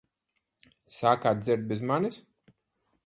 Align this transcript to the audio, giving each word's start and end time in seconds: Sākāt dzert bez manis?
Sākāt 0.95 1.43
dzert 1.49 1.69
bez 1.73 1.85
manis? 1.93 2.19